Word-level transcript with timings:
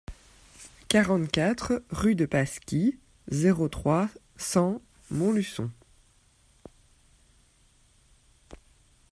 quarante-quatre 0.87 1.83
rue 1.91 2.15
de 2.15 2.25
Pasquis, 2.25 2.97
zéro 3.27 3.69
trois, 3.69 4.09
cent 4.35 4.81
Montluçon 5.11 5.69